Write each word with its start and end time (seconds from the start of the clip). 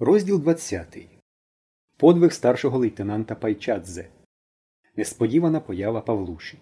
Розділ 0.00 0.40
20. 0.40 0.98
Подвиг 1.96 2.32
старшого 2.32 2.78
лейтенанта 2.78 3.34
Пайчадзе. 3.34 4.08
Несподівана 4.96 5.60
поява 5.60 6.00
Павлуші. 6.00 6.58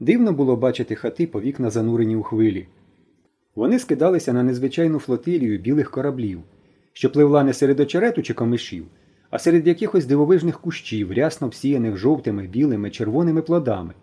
Дивно 0.00 0.32
було 0.32 0.56
бачити 0.56 0.94
хати 0.94 1.26
по 1.26 1.40
вікна 1.40 1.70
занурені 1.70 2.16
у 2.16 2.22
хвилі. 2.22 2.66
Вони 3.54 3.78
скидалися 3.78 4.32
на 4.32 4.42
незвичайну 4.42 4.98
флотилію 4.98 5.58
білих 5.58 5.90
кораблів, 5.90 6.42
що 6.92 7.12
пливла 7.12 7.44
не 7.44 7.52
серед 7.52 7.80
очерету 7.80 8.22
чи 8.22 8.34
комишів, 8.34 8.86
а 9.30 9.38
серед 9.38 9.66
якихось 9.66 10.06
дивовижних 10.06 10.60
кущів, 10.60 11.12
рясно 11.12 11.48
всіяних 11.48 11.96
жовтими, 11.96 12.46
білими, 12.46 12.90
червоними 12.90 13.42
плодами. 13.42 13.94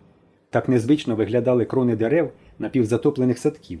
Так 0.50 0.68
незвично 0.68 1.16
виглядали 1.16 1.64
крони 1.64 1.96
дерев 1.96 2.32
напівзатоплених 2.58 3.38
садків. 3.38 3.80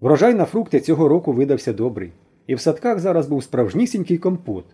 Врожай 0.00 0.34
на 0.34 0.44
фрукти 0.44 0.80
цього 0.80 1.08
року 1.08 1.32
видався 1.32 1.72
добрий, 1.72 2.12
і 2.46 2.54
в 2.54 2.60
садках 2.60 2.98
зараз 2.98 3.28
був 3.28 3.42
справжнісінький 3.42 4.18
компот. 4.18 4.64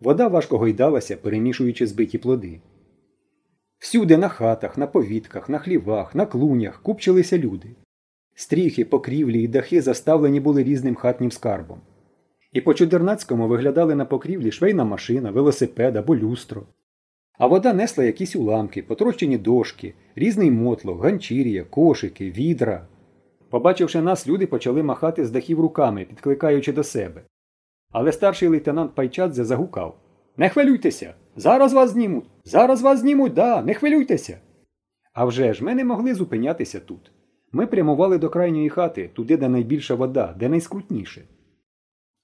Вода 0.00 0.28
важко 0.28 0.58
гойдалася, 0.58 1.16
перемішуючи 1.16 1.86
збиті 1.86 2.18
плоди. 2.18 2.60
Всюди 3.78 4.16
на 4.16 4.28
хатах, 4.28 4.78
на 4.78 4.86
повітках, 4.86 5.48
на 5.48 5.58
хлівах, 5.58 6.14
на 6.14 6.26
клунях 6.26 6.82
купчилися 6.82 7.38
люди. 7.38 7.68
Стріхи, 8.34 8.84
покрівлі 8.84 9.42
і 9.42 9.48
дахи 9.48 9.82
заставлені 9.82 10.40
були 10.40 10.62
різним 10.62 10.94
хатнім 10.94 11.30
скарбом. 11.30 11.80
І 12.52 12.60
по 12.60 12.74
чудернацькому 12.74 13.48
виглядали 13.48 13.94
на 13.94 14.04
покрівлі 14.04 14.52
швейна 14.52 14.84
машина, 14.84 15.30
велосипед 15.30 15.96
або 15.96 16.16
люстро. 16.16 16.62
А 17.38 17.46
вода 17.46 17.72
несла 17.72 18.04
якісь 18.04 18.36
уламки, 18.36 18.82
потрощені 18.82 19.38
дошки, 19.38 19.94
різний 20.16 20.50
мотлох, 20.50 21.02
ганчір'я, 21.02 21.64
кошики, 21.64 22.30
відра. 22.30 22.86
Побачивши 23.52 24.02
нас, 24.02 24.28
люди 24.28 24.46
почали 24.46 24.82
махати 24.82 25.24
з 25.24 25.30
дахів 25.30 25.60
руками, 25.60 26.04
підкликаючи 26.04 26.72
до 26.72 26.84
себе. 26.84 27.22
Але 27.90 28.12
старший 28.12 28.48
лейтенант 28.48 28.94
Пайчадзе 28.94 29.44
загукав 29.44 29.98
Не 30.36 30.48
хвилюйтеся! 30.48 31.14
Зараз 31.36 31.72
вас 31.72 31.90
знімуть! 31.90 32.24
Зараз 32.44 32.82
вас 32.82 33.00
знімуть, 33.00 33.34
да, 33.34 33.62
не 33.62 33.74
хвилюйтеся! 33.74 34.38
А 35.12 35.24
вже 35.24 35.54
ж 35.54 35.64
ми 35.64 35.74
не 35.74 35.84
могли 35.84 36.14
зупинятися 36.14 36.80
тут. 36.80 37.10
Ми 37.52 37.66
прямували 37.66 38.18
до 38.18 38.30
крайньої 38.30 38.68
хати, 38.68 39.10
туди, 39.14 39.36
де 39.36 39.48
найбільша 39.48 39.94
вода, 39.94 40.34
де 40.38 40.48
найскрутніше. 40.48 41.22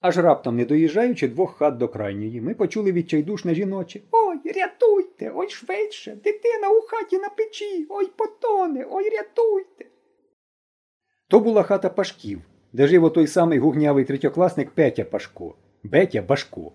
Аж 0.01 0.19
раптом, 0.19 0.57
не 0.57 0.65
доїжджаючи 0.65 1.29
двох 1.29 1.57
хат 1.57 1.77
до 1.77 1.89
крайньої, 1.89 2.41
ми 2.41 2.55
почули 2.55 2.93
відчайдушне 2.93 3.55
жіноче 3.55 4.01
Ой, 4.11 4.37
рятуйте, 4.45 5.33
ой 5.35 5.49
швидше, 5.49 6.11
дитина 6.25 6.69
у 6.69 6.81
хаті 6.81 7.19
на 7.19 7.29
печі, 7.29 7.87
ой 7.89 8.07
потоне, 8.17 8.87
ой 8.91 9.05
рятуйте. 9.11 9.88
То 11.29 11.41
була 11.41 11.63
хата 11.63 11.89
Пашків, 11.89 12.41
де 12.73 12.87
жив 12.87 13.05
отой 13.05 13.27
самий 13.27 13.59
гугнявий 13.59 14.05
третьокласник 14.05 14.71
Петя 14.71 15.05
Пашко, 15.05 15.55
Бетя 15.83 16.23
Башко, 16.23 16.73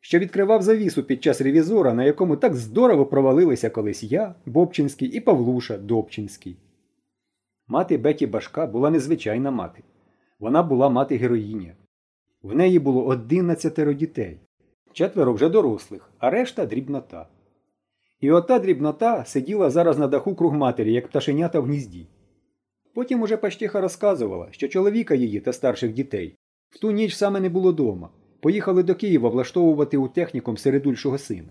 що 0.00 0.18
відкривав 0.18 0.62
завісу 0.62 1.02
під 1.02 1.22
час 1.22 1.40
ревізора, 1.40 1.94
на 1.94 2.04
якому 2.04 2.36
так 2.36 2.54
здорово 2.54 3.06
провалилися 3.06 3.70
колись 3.70 4.02
я, 4.02 4.34
Бобчинський 4.46 5.08
і 5.08 5.20
Павлуша 5.20 5.78
Добчинський. 5.78 6.56
Мати 7.68 7.98
Беті 7.98 8.26
Башка 8.26 8.66
була 8.66 8.90
незвичайна 8.90 9.50
мати. 9.50 9.82
Вона 10.38 10.62
була 10.62 10.88
мати 10.88 11.16
героїня. 11.16 11.74
В 12.42 12.54
неї 12.54 12.78
було 12.78 13.04
одинадцятеро 13.04 13.92
дітей, 13.92 14.40
четверо 14.92 15.32
вже 15.32 15.48
дорослих, 15.48 16.10
а 16.18 16.30
решта 16.30 16.66
дрібнота. 16.66 17.26
І 18.20 18.30
ота 18.30 18.58
дрібнота 18.58 19.24
сиділа 19.24 19.70
зараз 19.70 19.98
на 19.98 20.08
даху 20.08 20.34
круг 20.34 20.54
матері, 20.54 20.92
як 20.92 21.08
пташенята 21.08 21.60
в 21.60 21.64
гнізді. 21.64 22.06
Потім 22.96 23.22
уже 23.22 23.36
Пащиха 23.36 23.80
розказувала, 23.80 24.48
що 24.50 24.68
чоловіка 24.68 25.14
її 25.14 25.40
та 25.40 25.52
старших 25.52 25.92
дітей 25.92 26.36
в 26.70 26.78
ту 26.78 26.90
ніч 26.90 27.14
саме 27.14 27.40
не 27.40 27.48
було 27.48 27.72
дома. 27.72 28.10
Поїхали 28.40 28.82
до 28.82 28.94
Києва 28.94 29.28
влаштовувати 29.28 29.96
у 29.96 30.08
технікум 30.08 30.56
середульшого 30.56 31.18
сина. 31.18 31.48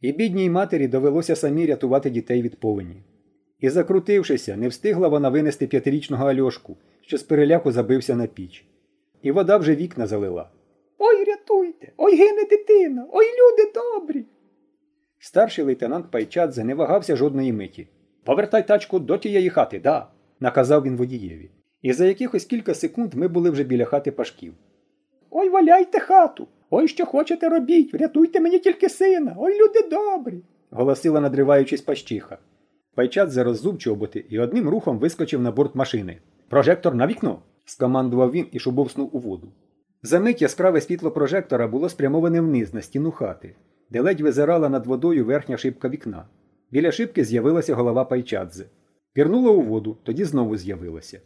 І 0.00 0.12
бідній 0.12 0.50
матері 0.50 0.88
довелося 0.88 1.36
самі 1.36 1.66
рятувати 1.66 2.10
дітей 2.10 2.42
від 2.42 2.60
повені. 2.60 3.02
І, 3.60 3.70
закрутившися, 3.70 4.56
не 4.56 4.68
встигла 4.68 5.08
вона 5.08 5.28
винести 5.28 5.66
п'ятирічного 5.66 6.26
Альошку, 6.26 6.76
що 7.00 7.18
з 7.18 7.22
переляку 7.22 7.72
забився 7.72 8.16
на 8.16 8.26
піч. 8.26 8.64
І 9.22 9.32
вода 9.32 9.56
вже 9.56 9.74
вікна 9.74 10.06
залила. 10.06 10.50
Ой, 10.98 11.24
рятуйте! 11.24 11.92
Ой, 11.96 12.16
гине 12.16 12.44
дитина! 12.50 13.06
Ой, 13.12 13.26
люди 13.26 13.72
добрі! 13.74 14.24
Старший 15.18 15.64
лейтенант 15.64 16.10
Пайчадзе 16.10 16.64
не 16.64 16.74
вагався 16.74 17.16
жодної 17.16 17.52
миті. 17.52 17.88
Повертай 18.24 18.66
тачку 18.66 18.98
до 18.98 19.18
тієї 19.18 19.50
хати, 19.50 19.80
да 19.80 20.08
наказав 20.42 20.82
він 20.82 20.96
водієві. 20.96 21.50
І 21.82 21.92
за 21.92 22.06
якихось 22.06 22.44
кілька 22.44 22.74
секунд 22.74 23.14
ми 23.14 23.28
були 23.28 23.50
вже 23.50 23.64
біля 23.64 23.84
хати 23.84 24.10
пашків. 24.10 24.54
Ой, 25.30 25.48
валяйте 25.48 26.00
хату! 26.00 26.48
Ой, 26.70 26.88
що 26.88 27.06
хочете 27.06 27.48
робіть! 27.48 27.94
Врятуйте 27.94 28.40
мені 28.40 28.58
тільки 28.58 28.88
сина! 28.88 29.34
Ой, 29.38 29.58
люди 29.60 29.88
добрі! 29.90 30.42
голосила, 30.70 31.20
надриваючись 31.20 31.80
пащиха. 31.80 32.38
Пайчат 32.94 33.30
зароззуб 33.30 33.78
чоботи 33.78 34.24
і 34.28 34.38
одним 34.38 34.68
рухом 34.68 34.98
вискочив 34.98 35.42
на 35.42 35.50
борт 35.50 35.74
машини. 35.74 36.18
Прожектор 36.48 36.94
на 36.94 37.06
вікно! 37.06 37.42
скомандував 37.64 38.30
він 38.32 38.46
і 38.52 38.58
шубовснув 38.58 39.16
у 39.16 39.18
воду. 39.18 39.52
Замить 40.02 40.42
яскраве 40.42 40.80
світло 40.80 41.10
прожектора 41.10 41.68
було 41.68 41.88
спрямоване 41.88 42.40
вниз 42.40 42.74
на 42.74 42.82
стіну 42.82 43.10
хати, 43.10 43.54
де 43.90 44.00
ледь 44.00 44.20
визирала 44.20 44.68
над 44.68 44.86
водою 44.86 45.24
верхня 45.24 45.56
шибка 45.56 45.88
вікна. 45.88 46.24
Біля 46.70 46.92
шибки 46.92 47.24
з'явилася 47.24 47.74
голова 47.74 48.04
Пайчадзе. 48.04 48.66
Пірнула 49.12 49.50
у 49.50 49.60
воду, 49.60 49.98
тоді 50.02 50.24
знову 50.24 50.56
з'явилася. 50.56 51.20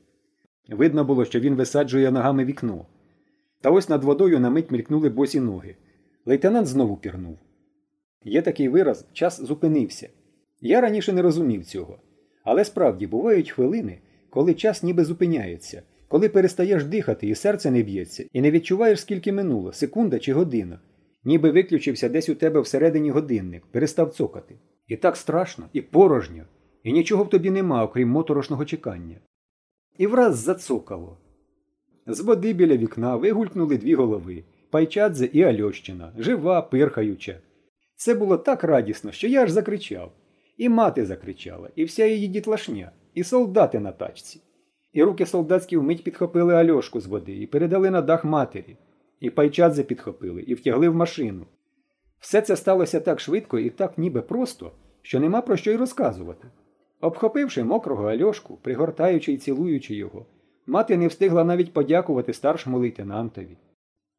Видно 0.68 1.04
було, 1.04 1.24
що 1.24 1.40
він 1.40 1.54
висаджує 1.54 2.10
ногами 2.10 2.44
вікно. 2.44 2.86
Та 3.60 3.70
ось 3.70 3.88
над 3.88 4.04
водою 4.04 4.40
на 4.40 4.50
мить 4.50 4.70
мількнули 4.70 5.08
босі 5.08 5.40
ноги. 5.40 5.76
Лейтенант 6.26 6.66
знову 6.66 6.96
пірнув. 6.96 7.38
Є 8.24 8.42
такий 8.42 8.68
вираз 8.68 9.06
час 9.12 9.40
зупинився. 9.40 10.08
Я 10.60 10.80
раніше 10.80 11.12
не 11.12 11.22
розумів 11.22 11.64
цього. 11.64 11.98
Але 12.44 12.64
справді 12.64 13.06
бувають 13.06 13.50
хвилини, 13.50 13.98
коли 14.30 14.54
час 14.54 14.82
ніби 14.82 15.04
зупиняється, 15.04 15.82
коли 16.08 16.28
перестаєш 16.28 16.84
дихати 16.84 17.28
і 17.28 17.34
серце 17.34 17.70
не 17.70 17.82
б'ється, 17.82 18.24
і 18.32 18.40
не 18.40 18.50
відчуваєш, 18.50 19.00
скільки 19.00 19.32
минуло, 19.32 19.72
секунда 19.72 20.18
чи 20.18 20.32
година, 20.32 20.80
ніби 21.24 21.50
виключився 21.50 22.08
десь 22.08 22.28
у 22.28 22.34
тебе 22.34 22.60
всередині 22.60 23.10
годинник, 23.10 23.66
перестав 23.66 24.14
цокати. 24.14 24.54
І 24.86 24.96
так 24.96 25.16
страшно, 25.16 25.68
і 25.72 25.80
порожньо, 25.80 26.42
і 26.86 26.92
нічого 26.92 27.24
в 27.24 27.30
тобі 27.30 27.50
нема, 27.50 27.84
окрім 27.84 28.08
моторошного 28.08 28.64
чекання. 28.64 29.16
І 29.98 30.06
враз 30.06 30.38
зацокало. 30.38 31.18
З 32.06 32.20
води 32.20 32.52
біля 32.52 32.76
вікна 32.76 33.16
вигулькнули 33.16 33.78
дві 33.78 33.94
голови 33.94 34.44
Пайчадзе 34.70 35.26
і 35.32 35.42
Альощина, 35.42 36.12
жива, 36.18 36.62
пирхаюча. 36.62 37.40
Це 37.96 38.14
було 38.14 38.36
так 38.38 38.64
радісно, 38.64 39.12
що 39.12 39.28
я 39.28 39.42
аж 39.42 39.50
закричав. 39.50 40.12
І 40.56 40.68
мати 40.68 41.06
закричала, 41.06 41.70
і 41.76 41.84
вся 41.84 42.06
її 42.06 42.28
дітлашня, 42.28 42.90
і 43.14 43.24
солдати 43.24 43.80
на 43.80 43.92
тачці. 43.92 44.40
І 44.92 45.02
руки 45.02 45.26
солдатські 45.26 45.76
вмить 45.76 46.04
підхопили 46.04 46.54
Альошку 46.54 47.00
з 47.00 47.06
води 47.06 47.36
і 47.36 47.46
передали 47.46 47.90
на 47.90 48.02
дах 48.02 48.24
матері, 48.24 48.76
і 49.20 49.30
пайчадзе 49.30 49.82
підхопили, 49.82 50.42
і 50.42 50.54
втягли 50.54 50.88
в 50.88 50.94
машину. 50.94 51.46
Все 52.20 52.42
це 52.42 52.56
сталося 52.56 53.00
так 53.00 53.20
швидко 53.20 53.58
і 53.58 53.70
так 53.70 53.98
ніби 53.98 54.22
просто, 54.22 54.72
що 55.02 55.20
нема 55.20 55.40
про 55.40 55.56
що 55.56 55.70
й 55.70 55.76
розказувати. 55.76 56.48
Обхопивши 57.00 57.64
мокрого 57.64 58.04
Альошку, 58.04 58.58
пригортаючи 58.62 59.32
й 59.32 59.36
цілуючи 59.38 59.94
його, 59.94 60.26
мати 60.66 60.96
не 60.96 61.06
встигла 61.06 61.44
навіть 61.44 61.72
подякувати 61.72 62.32
старшому 62.32 62.78
лейтенантові. 62.78 63.56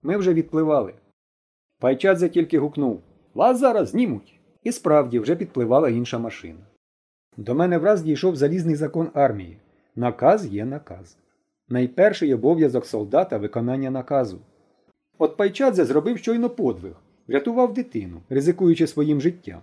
Ми 0.01 0.17
вже 0.17 0.33
відпливали. 0.33 0.93
Пайчадзе 1.79 2.29
тільки 2.29 2.59
гукнув 2.59 3.01
Вас 3.33 3.59
зараз 3.59 3.89
знімуть. 3.89 4.33
І 4.63 4.71
справді 4.71 5.19
вже 5.19 5.35
підпливала 5.35 5.89
інша 5.89 6.19
машина. 6.19 6.59
До 7.37 7.55
мене 7.55 7.77
враз 7.77 8.01
дійшов 8.01 8.35
залізний 8.35 8.75
закон 8.75 9.09
армії. 9.13 9.57
Наказ 9.95 10.45
є 10.45 10.65
наказ. 10.65 11.17
Найперший 11.69 12.33
обов'язок 12.33 12.85
солдата 12.85 13.37
виконання 13.37 13.91
наказу. 13.91 14.39
От 15.17 15.37
Пайчадзе 15.37 15.85
зробив 15.85 16.17
щойно 16.17 16.49
подвиг, 16.49 16.93
врятував 17.27 17.73
дитину, 17.73 18.21
ризикуючи 18.29 18.87
своїм 18.87 19.21
життям. 19.21 19.61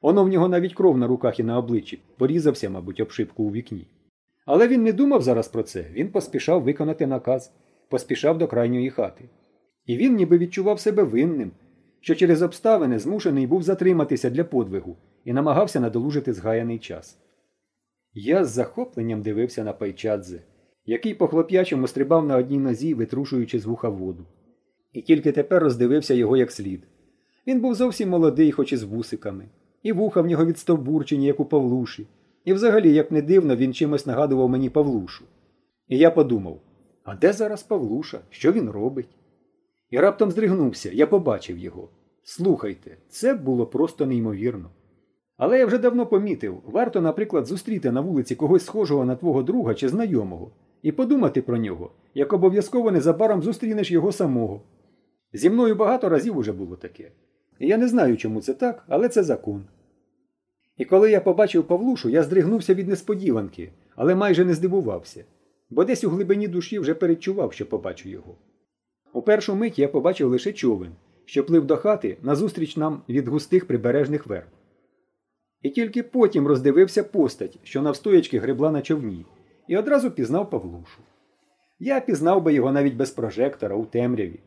Оно 0.00 0.24
в 0.24 0.28
нього 0.28 0.48
навіть 0.48 0.74
кров 0.74 0.98
на 0.98 1.06
руках 1.06 1.40
і 1.40 1.42
на 1.42 1.58
обличчі, 1.58 2.02
порізався, 2.16 2.70
мабуть, 2.70 3.00
обшивку 3.00 3.44
у 3.44 3.50
вікні. 3.50 3.86
Але 4.46 4.68
він 4.68 4.82
не 4.82 4.92
думав 4.92 5.22
зараз 5.22 5.48
про 5.48 5.62
це, 5.62 5.84
він 5.92 6.08
поспішав 6.08 6.62
виконати 6.62 7.06
наказ, 7.06 7.52
поспішав 7.88 8.38
до 8.38 8.46
крайньої 8.46 8.90
хати. 8.90 9.24
І 9.86 9.96
він 9.96 10.16
ніби 10.16 10.38
відчував 10.38 10.80
себе 10.80 11.02
винним, 11.02 11.52
що 12.00 12.14
через 12.14 12.42
обставини 12.42 12.98
змушений 12.98 13.46
був 13.46 13.62
затриматися 13.62 14.30
для 14.30 14.44
подвигу 14.44 14.96
і 15.24 15.32
намагався 15.32 15.80
надолужити 15.80 16.32
згаяний 16.32 16.78
час. 16.78 17.18
Я 18.14 18.44
з 18.44 18.50
захопленням 18.50 19.22
дивився 19.22 19.64
на 19.64 19.72
пайчадзе, 19.72 20.42
який 20.86 21.14
по 21.14 21.26
хлоп'ячому 21.26 21.86
стрибав 21.86 22.26
на 22.26 22.36
одній 22.36 22.58
нозі, 22.58 22.94
витрушуючи 22.94 23.58
з 23.58 23.64
вуха 23.64 23.88
воду. 23.88 24.26
І 24.92 25.02
тільки 25.02 25.32
тепер 25.32 25.62
роздивився 25.62 26.14
його 26.14 26.36
як 26.36 26.52
слід. 26.52 26.82
Він 27.46 27.60
був 27.60 27.74
зовсім 27.74 28.08
молодий, 28.08 28.52
хоч 28.52 28.72
і 28.72 28.76
з 28.76 28.82
вусиками 28.82 29.48
і 29.82 29.92
вуха 29.92 30.20
в 30.20 30.26
нього 30.26 30.44
відстовбурчені, 30.44 31.26
як 31.26 31.40
у 31.40 31.44
Павлуші. 31.44 32.06
І 32.44 32.52
взагалі, 32.52 32.94
як 32.94 33.10
не 33.10 33.22
дивно, 33.22 33.56
він 33.56 33.74
чимось 33.74 34.06
нагадував 34.06 34.48
мені 34.48 34.70
Павлушу. 34.70 35.24
І 35.88 35.98
я 35.98 36.10
подумав 36.10 36.60
А 37.04 37.14
де 37.14 37.32
зараз 37.32 37.62
Павлуша? 37.62 38.20
Що 38.30 38.52
він 38.52 38.70
робить? 38.70 39.08
І 39.90 39.98
раптом 39.98 40.30
здригнувся, 40.30 40.90
я 40.92 41.06
побачив 41.06 41.58
його. 41.58 41.88
Слухайте, 42.22 42.96
це 43.08 43.34
було 43.34 43.66
просто 43.66 44.06
неймовірно. 44.06 44.70
Але 45.36 45.58
я 45.58 45.66
вже 45.66 45.78
давно 45.78 46.06
помітив, 46.06 46.62
варто, 46.66 47.00
наприклад, 47.00 47.46
зустріти 47.46 47.90
на 47.90 48.00
вулиці 48.00 48.34
когось 48.34 48.64
схожого 48.64 49.04
на 49.04 49.16
твого 49.16 49.42
друга 49.42 49.74
чи 49.74 49.88
знайомого, 49.88 50.50
і 50.82 50.92
подумати 50.92 51.42
про 51.42 51.56
нього, 51.56 51.90
як 52.14 52.32
обов'язково 52.32 52.90
незабаром 52.90 53.42
зустрінеш 53.42 53.90
його 53.90 54.12
самого. 54.12 54.62
Зі 55.32 55.50
мною 55.50 55.74
багато 55.74 56.08
разів 56.08 56.36
уже 56.36 56.52
було 56.52 56.76
таке. 56.76 57.10
І 57.60 57.66
я 57.66 57.78
не 57.78 57.88
знаю, 57.88 58.16
чому 58.16 58.40
це 58.40 58.54
так, 58.54 58.84
але 58.88 59.08
це 59.08 59.22
закон. 59.22 59.64
І 60.76 60.84
коли 60.84 61.10
я 61.10 61.20
побачив 61.20 61.64
Павлушу, 61.64 62.08
я 62.08 62.22
здригнувся 62.22 62.74
від 62.74 62.88
несподіванки, 62.88 63.72
але 63.96 64.14
майже 64.14 64.44
не 64.44 64.54
здивувався, 64.54 65.24
бо 65.70 65.84
десь 65.84 66.04
у 66.04 66.10
глибині 66.10 66.48
душі 66.48 66.78
вже 66.78 66.94
передчував, 66.94 67.52
що 67.52 67.66
побачу 67.66 68.08
його. 68.08 68.36
У 69.12 69.22
першу 69.22 69.54
мить 69.54 69.78
я 69.78 69.88
побачив 69.88 70.28
лише 70.28 70.52
човен, 70.52 70.90
що 71.24 71.44
плив 71.44 71.66
до 71.66 71.76
хати 71.76 72.16
назустріч 72.22 72.76
нам 72.76 73.02
від 73.08 73.28
густих 73.28 73.66
прибережних 73.66 74.26
верб. 74.26 74.48
І 75.62 75.70
тільки 75.70 76.02
потім 76.02 76.46
роздивився 76.46 77.04
постать, 77.04 77.58
що 77.62 77.82
навстоячки 77.82 78.38
гребла 78.38 78.70
на 78.70 78.82
човні, 78.82 79.26
і 79.68 79.76
одразу 79.76 80.10
пізнав 80.10 80.50
Павлушу. 80.50 80.98
Я 81.78 82.00
пізнав 82.00 82.42
би 82.42 82.52
його 82.54 82.72
навіть 82.72 82.96
без 82.96 83.10
прожектора 83.10 83.76
у 83.76 83.84
темряві. 83.84 84.40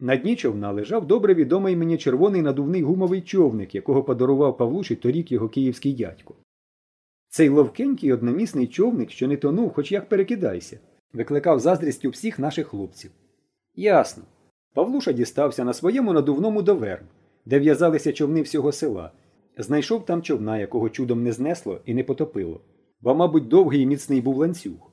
На 0.00 0.16
дні 0.16 0.36
човна 0.36 0.72
лежав 0.72 1.06
добре 1.06 1.34
відомий 1.34 1.76
мені 1.76 1.98
червоний 1.98 2.42
надувний 2.42 2.82
гумовий 2.82 3.20
човник, 3.20 3.74
якого 3.74 4.02
подарував 4.02 4.56
Павлуші 4.56 4.96
торік 4.96 5.32
його 5.32 5.48
київський 5.48 5.92
дядько. 5.92 6.34
Цей 7.28 7.48
ловкенький 7.48 8.12
одномісний 8.12 8.66
човник, 8.66 9.10
що 9.10 9.28
не 9.28 9.36
тонув, 9.36 9.72
хоч 9.72 9.92
як 9.92 10.08
перекидайся, 10.08 10.80
викликав 11.12 11.60
заздрість 11.60 12.04
у 12.04 12.10
всіх 12.10 12.38
наших 12.38 12.66
хлопців. 12.66 13.10
Ясно. 13.74 14.24
Павлуша 14.74 15.12
дістався 15.12 15.64
на 15.64 15.72
своєму 15.72 16.12
надувному 16.12 16.62
до 16.62 16.74
Верн, 16.74 17.04
де 17.44 17.58
в'язалися 17.58 18.12
човни 18.12 18.42
всього 18.42 18.72
села. 18.72 19.12
Знайшов 19.58 20.06
там 20.06 20.22
човна, 20.22 20.58
якого 20.58 20.88
чудом 20.88 21.22
не 21.22 21.32
знесло 21.32 21.80
і 21.84 21.94
не 21.94 22.04
потопило, 22.04 22.60
бо, 23.00 23.14
мабуть, 23.14 23.48
довгий 23.48 23.80
і 23.80 23.86
міцний 23.86 24.20
був 24.20 24.36
ланцюг. 24.36 24.90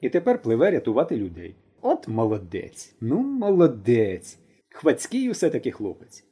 І 0.00 0.08
тепер 0.08 0.42
пливе 0.42 0.70
рятувати 0.70 1.16
людей. 1.16 1.54
От 1.82 2.08
молодець, 2.08 2.94
ну 3.00 3.18
молодець. 3.18 4.38
Хвацький 4.68 5.30
усе 5.30 5.50
таки 5.50 5.70
хлопець. 5.70 6.24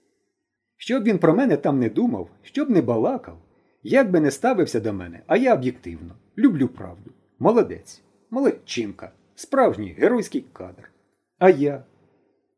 Щоб 0.76 1.02
він 1.02 1.18
про 1.18 1.34
мене 1.34 1.56
там 1.56 1.78
не 1.78 1.88
думав, 1.88 2.28
щоб 2.42 2.70
не 2.70 2.82
балакав, 2.82 3.38
як 3.82 4.10
би 4.10 4.20
не 4.20 4.30
ставився 4.30 4.80
до 4.80 4.92
мене, 4.92 5.22
а 5.26 5.36
я 5.36 5.54
об'єктивно, 5.54 6.14
люблю 6.38 6.68
правду. 6.68 7.10
Молодець, 7.38 8.02
молодчинка, 8.30 9.12
справжній 9.34 9.96
геройський 9.98 10.44
кадр. 10.52 10.90
А 11.38 11.50
я. 11.50 11.84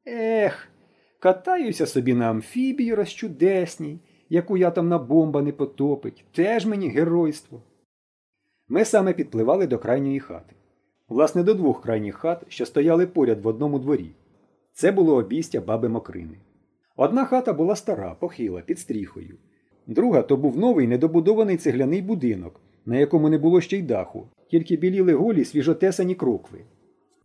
Ех, 0.06 0.68
катаюся 1.18 1.86
собі 1.86 2.14
на 2.14 2.30
амфібії 2.30 2.94
розчудесній, 2.94 3.98
яку 4.28 4.56
я 4.56 4.70
там 4.70 4.88
на 4.88 4.98
бомба 4.98 5.42
не 5.42 5.52
потопить, 5.52 6.24
теж 6.32 6.66
мені 6.66 6.88
геройство. 6.88 7.62
Ми 8.68 8.84
саме 8.84 9.12
підпливали 9.12 9.66
до 9.66 9.78
крайньої 9.78 10.20
хати. 10.20 10.54
Власне, 11.12 11.42
до 11.42 11.54
двох 11.54 11.82
крайніх 11.82 12.14
хат, 12.16 12.44
що 12.48 12.66
стояли 12.66 13.06
поряд 13.06 13.40
в 13.44 13.46
одному 13.46 13.78
дворі. 13.78 14.10
Це 14.72 14.92
було 14.92 15.16
обійстя 15.16 15.60
баби 15.60 15.88
Мокрини. 15.88 16.36
Одна 16.96 17.24
хата 17.24 17.52
була 17.52 17.76
стара, 17.76 18.16
похила, 18.20 18.60
під 18.60 18.78
стріхою. 18.78 19.36
Друга 19.86 20.22
то 20.22 20.36
був 20.36 20.58
новий 20.58 20.88
недобудований 20.88 21.56
цегляний 21.56 22.02
будинок, 22.02 22.60
на 22.86 22.96
якому 22.96 23.28
не 23.28 23.38
було 23.38 23.60
ще 23.60 23.78
й 23.78 23.82
даху, 23.82 24.26
тільки 24.50 24.76
біліли 24.76 25.14
голі 25.14 25.44
свіжотесані 25.44 26.14
крокви. 26.14 26.58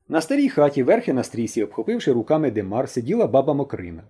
На 0.09 0.21
старій 0.21 0.49
хаті, 0.49 0.83
верхи 0.83 1.13
на 1.13 1.23
стрісі, 1.23 1.63
обхопивши 1.63 2.11
руками 2.11 2.51
Демар, 2.51 2.89
сиділа 2.89 3.27
баба 3.27 3.53
Мокрина. 3.53 4.03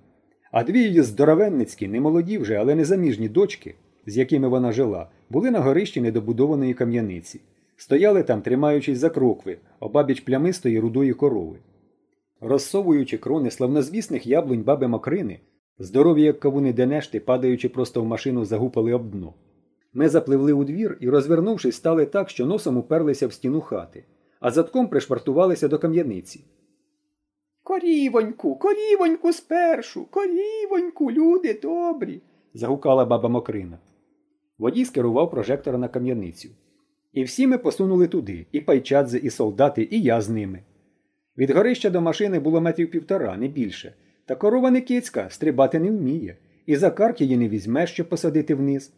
А 0.52 0.64
дві 0.64 0.80
її 0.80 1.02
здоровенницькі, 1.02 1.88
немолоді 1.88 2.38
вже, 2.38 2.56
але 2.56 2.76
незаміжні 2.76 3.30
дочки, 3.30 3.76
з 4.06 4.18
якими 4.18 4.48
вона 4.48 4.72
жила, 4.72 5.10
були 5.30 5.52
на 5.52 5.60
горищі 5.60 6.02
недобудованої 6.02 6.74
кам'яниці. 6.74 7.42
Стояли 7.78 8.24
там, 8.24 8.42
тримаючись 8.42 9.00
за 9.00 9.10
крокви, 9.10 9.58
обабіч 9.80 10.20
плямистої 10.20 10.80
рудої 10.80 11.14
корови. 11.14 11.60
Розсовуючи 12.42 13.18
крони 13.18 13.52
славнозвісних 13.52 14.28
яблунь 14.28 14.64
баби 14.64 14.88
Мокрини, 14.88 15.40
здорові, 15.80 16.22
як 16.22 16.40
кавуни 16.40 16.74
денешти, 16.74 17.20
падаючи 17.20 17.70
просто 17.70 18.02
в 18.02 18.06
машину, 18.06 18.46
загупали 18.46 18.94
об 18.94 19.10
дно. 19.10 19.34
Ми 19.94 20.10
запливли 20.10 20.54
у 20.54 20.64
двір 20.64 20.98
і, 21.02 21.10
розвернувшись, 21.10 21.76
стали 21.76 22.06
так, 22.06 22.30
що 22.30 22.46
носом 22.46 22.78
уперлися 22.78 23.28
в 23.28 23.34
стіну 23.34 23.62
хати, 23.62 24.04
а 24.40 24.52
задком 24.52 24.88
пришвартувалися 24.88 25.68
до 25.68 25.80
кам'яниці. 25.80 26.44
Корівоньку, 27.64 28.56
корівоньку 28.56 29.34
спершу, 29.34 30.06
корівоньку, 30.06 31.12
люди 31.12 31.60
добрі. 31.64 32.22
загукала 32.54 33.06
баба 33.06 33.30
Мокрина. 33.30 33.80
Водій 34.58 34.86
скерував 34.86 35.32
прожектора 35.32 35.78
на 35.78 35.88
кам'яницю. 35.88 36.50
І 37.14 37.24
всі 37.24 37.48
ми 37.48 37.58
посунули 37.58 38.08
туди, 38.08 38.46
і 38.52 38.62
пайчадзе, 38.62 39.18
і 39.18 39.30
солдати, 39.30 39.88
і 39.92 40.02
я 40.02 40.22
з 40.22 40.30
ними. 40.30 40.64
Від 41.38 41.52
горища 41.52 41.90
до 41.90 42.02
машини 42.02 42.40
було 42.40 42.62
метрів 42.62 42.92
півтора, 42.92 43.38
не 43.38 43.48
більше, 43.48 43.94
та 44.26 44.36
корова 44.36 44.72
не 44.72 44.82
кицька, 44.82 45.30
стрибати 45.30 45.80
не 45.80 45.92
вміє, 45.92 46.38
і 46.66 46.76
за 46.76 46.92
карк 46.92 47.22
її 47.22 47.38
не 47.38 47.50
візьмеш, 47.50 47.92
щоб 47.92 48.10
посадити 48.10 48.56
вниз. 48.56 48.94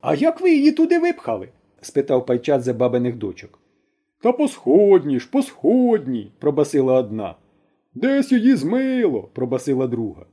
А 0.00 0.14
як 0.14 0.40
ви 0.40 0.50
її 0.50 0.72
туди 0.72 0.98
випхали? 0.98 1.48
спитав 1.80 2.26
пайчадзе 2.26 2.72
бабиних 2.72 3.16
дочок. 3.16 3.58
Та 4.22 4.32
по 4.32 4.48
сходні 4.48 5.20
ж, 5.20 5.28
по 5.30 5.42
сходні, 5.42 6.32
пробасила 6.38 6.94
одна. 6.94 7.34
Десь 7.94 8.32
її 8.32 8.56
змило, 8.56 9.22
пробасила 9.22 9.86
друга. 9.86 10.26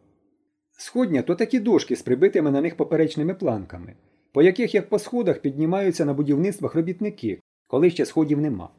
Сходня 0.77 1.21
то 1.21 1.35
такі 1.35 1.59
дошки 1.59 1.95
з 1.95 2.01
прибитими 2.01 2.51
на 2.51 2.61
них 2.61 2.77
поперечними 2.77 3.33
планками, 3.33 3.93
по 4.35 4.41
яких, 4.41 4.75
як 4.75 4.89
по 4.89 4.99
сходах, 4.99 5.39
піднімаються 5.39 6.05
на 6.05 6.13
будівництвах 6.13 6.75
робітники, 6.75 7.39
коли 7.67 7.89
ще 7.89 8.05
сходів 8.05 8.41
нема. 8.41 8.69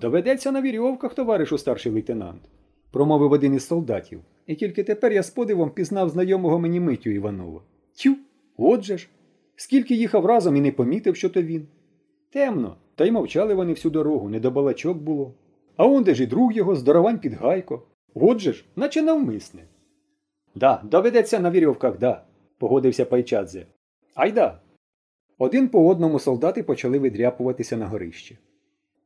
Доведеться 0.00 0.52
на 0.52 0.62
вірьовках, 0.62 1.14
товаришу 1.14 1.58
старший 1.58 1.92
лейтенант, 1.92 2.42
промовив 2.90 3.32
один 3.32 3.54
із 3.54 3.66
солдатів, 3.66 4.20
і 4.46 4.54
тільки 4.54 4.84
тепер 4.84 5.12
я 5.12 5.22
з 5.22 5.30
подивом 5.30 5.70
пізнав 5.70 6.08
знайомого 6.08 6.58
мені 6.58 6.80
Митю 6.80 7.10
Іванова. 7.10 7.60
Тю, 8.02 8.16
отже 8.56 8.98
ж, 8.98 9.08
скільки 9.56 9.94
їхав 9.94 10.26
разом 10.26 10.56
і 10.56 10.60
не 10.60 10.72
помітив, 10.72 11.16
що 11.16 11.28
то 11.28 11.42
він. 11.42 11.66
Темно, 12.32 12.76
та 12.94 13.04
й 13.04 13.10
мовчали 13.10 13.54
вони 13.54 13.72
всю 13.72 13.92
дорогу, 13.92 14.28
не 14.28 14.40
до 14.40 14.50
балачок 14.50 14.98
було. 14.98 15.34
А 15.76 15.86
он 15.86 16.04
де 16.04 16.14
ж 16.14 16.22
і 16.22 16.26
друг 16.26 16.52
його, 16.52 16.76
здоровань 16.76 17.18
під 17.18 17.34
гайко. 17.34 17.82
Отже 18.14 18.52
ж, 18.52 18.64
наче 18.76 19.02
навмисне. 19.02 19.62
Да, 20.54 20.82
доведеться 20.84 21.40
на 21.40 21.50
вірьовках, 21.50 21.98
да, 21.98 22.24
погодився 22.58 23.04
Пайчадзе. 23.04 23.66
Айда. 24.14 24.63
Один 25.38 25.68
по 25.68 25.88
одному 25.88 26.18
солдати 26.18 26.62
почали 26.62 26.98
видряпуватися 26.98 27.76
на 27.76 27.86
горище. 27.86 28.38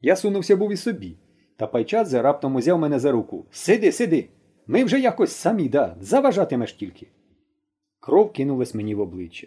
Я 0.00 0.16
сунувся 0.16 0.56
був 0.56 0.72
і 0.72 0.76
собі, 0.76 1.16
та 1.56 1.66
Пайчадзе 1.66 2.22
раптом 2.22 2.56
узяв 2.56 2.78
мене 2.78 2.98
за 2.98 3.12
руку. 3.12 3.46
Сиди, 3.50 3.92
сиди. 3.92 4.28
Ми 4.66 4.84
вже 4.84 5.00
якось 5.00 5.32
самі, 5.32 5.68
да, 5.68 5.96
заважатимеш 6.00 6.72
тільки. 6.72 7.06
Кров 8.00 8.32
кинулась 8.32 8.74
мені 8.74 8.94
в 8.94 9.00
обличчя. 9.00 9.46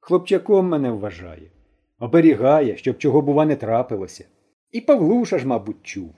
Хлопчаком 0.00 0.68
мене 0.68 0.90
вважає, 0.90 1.50
оберігає, 1.98 2.76
щоб 2.76 2.98
чого, 2.98 3.22
бува, 3.22 3.46
не 3.46 3.56
трапилося. 3.56 4.24
І 4.72 4.80
Павлуша 4.80 5.38
ж, 5.38 5.46
мабуть, 5.46 5.82
чув. 5.82 6.14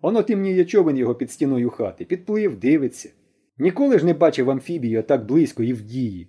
Оно 0.00 0.22
темніє 0.22 0.64
човен 0.64 0.96
його 0.96 1.14
під 1.14 1.30
стіною 1.30 1.70
хати, 1.70 2.04
підплив, 2.04 2.56
дивиться. 2.56 3.10
Ніколи 3.58 3.98
ж 3.98 4.06
не 4.06 4.14
бачив 4.14 4.50
амфібію 4.50 5.02
так 5.02 5.26
близько 5.26 5.62
і 5.62 5.72
в 5.72 5.82
дії. 5.82 6.28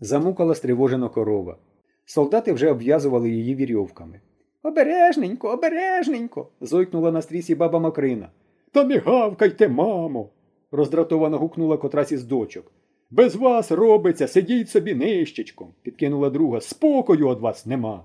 Замукала 0.00 0.54
стривожено 0.54 1.10
корова. 1.10 1.58
Солдати 2.06 2.52
вже 2.52 2.70
обв'язували 2.70 3.30
її 3.30 3.54
вірьовками. 3.54 4.20
Обережненько, 4.62 5.48
обережненько. 5.48 6.48
зойкнула 6.60 7.12
на 7.12 7.22
стрісі 7.22 7.54
баба 7.54 7.78
Макрина. 7.78 8.28
Та 8.72 8.84
не 8.84 8.98
гавкайте, 8.98 9.68
мамо. 9.68 10.28
роздратовано 10.70 11.38
гукнула 11.38 11.76
котрась 11.76 12.12
із 12.12 12.24
дочок. 12.24 12.72
Без 13.10 13.36
вас 13.36 13.72
робиться, 13.72 14.28
сидіть 14.28 14.70
собі 14.70 14.94
нищечком, 14.94 15.68
підкинула 15.82 16.30
друга. 16.30 16.60
Спокою 16.60 17.28
од 17.28 17.40
вас 17.40 17.66
нема. 17.66 18.04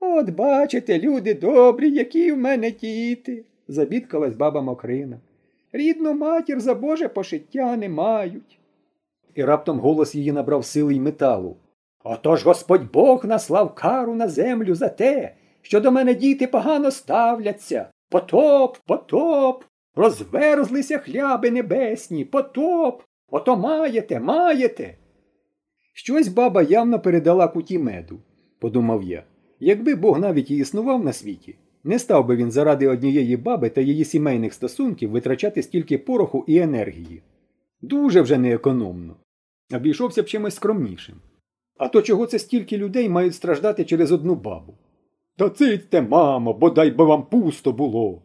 От 0.00 0.30
бачите, 0.30 0.98
люди 0.98 1.34
добрі, 1.34 1.90
які 1.90 2.32
в 2.32 2.38
мене 2.38 2.70
діти, 2.70 3.44
забідкалась 3.68 4.34
баба 4.34 4.60
Мокрина. 4.60 5.20
Рідну 5.72 6.14
матір 6.14 6.60
за 6.60 6.74
Боже 6.74 7.08
пошиття 7.08 7.76
не 7.76 7.88
мають. 7.88 8.58
І 9.34 9.44
раптом 9.44 9.80
голос 9.80 10.14
її 10.14 10.32
набрав 10.32 10.64
сили 10.64 10.94
й 10.94 11.00
металу. 11.00 11.56
Отож 12.08 12.44
Господь 12.44 12.92
Бог 12.92 13.24
наслав 13.24 13.74
кару 13.74 14.14
на 14.14 14.28
землю 14.28 14.74
за 14.74 14.88
те, 14.88 15.34
що 15.62 15.80
до 15.80 15.92
мене 15.92 16.14
діти 16.14 16.46
погано 16.46 16.90
ставляться. 16.90 17.88
Потоп, 18.10 18.76
потоп, 18.86 19.64
розверзлися 19.94 20.98
хляби 20.98 21.50
небесні, 21.50 22.24
потоп. 22.24 23.02
Ото 23.30 23.56
маєте, 23.56 24.20
маєте. 24.20 24.98
Щось 25.92 26.28
баба 26.28 26.62
явно 26.62 27.00
передала 27.00 27.48
куті 27.48 27.78
меду, 27.78 28.18
подумав 28.58 29.02
я. 29.02 29.24
Якби 29.60 29.94
Бог 29.94 30.18
навіть 30.18 30.50
і 30.50 30.56
існував 30.56 31.04
на 31.04 31.12
світі, 31.12 31.56
Не 31.84 31.98
став 31.98 32.26
би 32.26 32.36
він 32.36 32.50
заради 32.50 32.88
однієї 32.88 33.36
баби 33.36 33.70
та 33.70 33.80
її 33.80 34.04
сімейних 34.04 34.54
стосунків 34.54 35.10
витрачати 35.10 35.62
стільки 35.62 35.98
пороху 35.98 36.44
і 36.46 36.58
енергії. 36.58 37.22
Дуже 37.82 38.20
вже 38.20 38.38
неекономно. 38.38 39.16
Обійшовся 39.74 40.22
б 40.22 40.26
чимось 40.26 40.54
скромнішим. 40.54 41.14
А 41.78 41.88
то 41.88 42.02
чого 42.02 42.26
це 42.26 42.38
стільки 42.38 42.78
людей 42.78 43.08
мають 43.08 43.34
страждати 43.34 43.84
через 43.84 44.12
одну 44.12 44.34
бабу? 44.34 44.74
Та 45.36 45.50
цитьте, 45.50 46.02
мамо, 46.02 46.52
бодай 46.54 46.90
би 46.90 47.04
вам 47.04 47.22
пусто 47.22 47.72
було. 47.72 48.22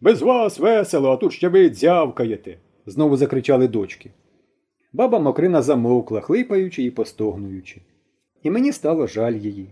Без 0.00 0.22
вас 0.22 0.58
весело, 0.58 1.10
а 1.10 1.16
тут 1.16 1.32
ще 1.32 1.48
ви 1.48 1.68
дзявкаєте, 1.68 2.58
знову 2.86 3.16
закричали 3.16 3.68
дочки. 3.68 4.10
Баба 4.92 5.18
Мокрина 5.18 5.62
замовкла, 5.62 6.20
хлипаючи 6.20 6.82
і 6.82 6.90
постогнуючи. 6.90 7.80
І 8.42 8.50
мені 8.50 8.72
стало 8.72 9.06
жаль 9.06 9.34
її. 9.34 9.68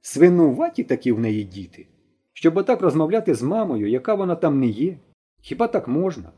Свинуваті 0.00 0.84
такі 0.84 1.12
в 1.12 1.20
неї 1.20 1.44
діти. 1.44 1.86
Щоб 2.32 2.56
отак 2.56 2.82
розмовляти 2.82 3.34
з 3.34 3.42
мамою, 3.42 3.88
яка 3.88 4.14
вона 4.14 4.36
там 4.36 4.60
не 4.60 4.66
є. 4.66 4.96
Хіба 5.40 5.68
так 5.68 5.88
можна? 5.88 6.32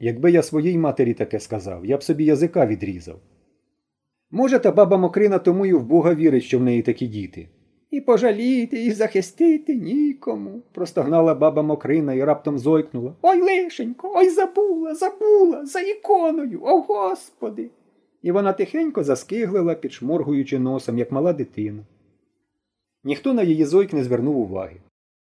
Якби 0.00 0.30
я 0.30 0.42
своїй 0.42 0.78
матері 0.78 1.14
таке 1.14 1.40
сказав, 1.40 1.86
я 1.86 1.96
б 1.96 2.02
собі 2.02 2.24
язика 2.24 2.66
відрізав. 2.66 3.20
Може, 4.30 4.58
та 4.58 4.72
баба 4.72 4.96
Мокрина 4.96 5.38
тому 5.38 5.66
й 5.66 5.72
в 5.72 5.82
Бога 5.82 6.14
вірить, 6.14 6.44
що 6.44 6.58
в 6.58 6.62
неї 6.62 6.82
такі 6.82 7.06
діти. 7.06 7.48
І 7.90 8.00
пожаліти, 8.00 8.84
і 8.84 8.90
захистити 8.90 9.74
нікому, 9.74 10.62
простогнала 10.72 11.34
баба 11.34 11.62
Мокрина 11.62 12.14
і 12.14 12.24
раптом 12.24 12.58
зойкнула. 12.58 13.14
Ой, 13.22 13.40
лишенько, 13.40 14.12
ой, 14.14 14.28
забула, 14.28 14.94
забула, 14.94 15.66
за 15.66 15.80
іконою, 15.80 16.60
о 16.64 16.80
господи. 16.80 17.70
І 18.22 18.32
вона 18.32 18.52
тихенько 18.52 19.04
заскиглила, 19.04 19.74
підшморгуючи 19.74 20.58
носом, 20.58 20.98
як 20.98 21.12
мала 21.12 21.32
дитина. 21.32 21.82
Ніхто 23.04 23.34
на 23.34 23.42
її 23.42 23.64
зойк 23.64 23.92
не 23.92 24.04
звернув 24.04 24.36
уваги. 24.36 24.76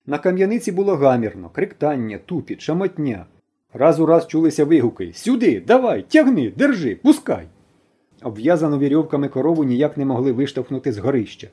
На 0.06 0.20
кам'яниці 0.20 0.72
було 0.72 0.96
гамірно, 0.96 1.50
криктання, 1.50 2.20
тупіт, 2.26 2.62
шамотня. 2.62 3.26
Раз 3.74 4.00
у 4.00 4.06
раз 4.06 4.28
чулися 4.28 4.66
вигуки 4.66 5.14
Сюди, 5.14 5.64
давай, 5.68 6.06
тягни, 6.10 6.54
держи, 6.58 7.00
пускай. 7.04 7.48
Обв'язану 8.24 8.78
вірьовками 8.78 9.28
корову 9.28 9.64
ніяк 9.64 9.98
не 9.98 10.06
могли 10.06 10.32
виштовхнути 10.32 10.92
з 10.92 10.98
горища. 10.98 11.48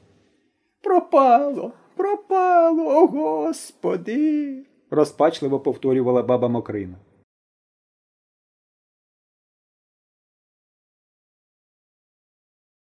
Пропало, 0.80 1.72
пропало, 1.96 3.02
о 3.02 3.06
господи, 3.06 4.64
розпачливо 4.90 5.60
повторювала 5.60 6.22
баба 6.22 6.48
Мокрина. 6.48 6.96